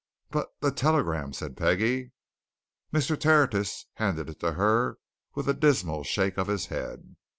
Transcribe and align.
"But 0.31 0.47
the 0.61 0.71
telegram?" 0.71 1.31
said 1.31 1.55
Peggie. 1.55 2.11
Mr. 2.91 3.19
Tertius 3.19 3.85
handed 3.97 4.31
it 4.31 4.39
to 4.39 4.53
her 4.53 4.97
with 5.35 5.47
a 5.47 5.53
dismal 5.53 6.03
shake 6.03 6.39
of 6.39 6.47
his 6.47 6.65
head. 6.73 7.17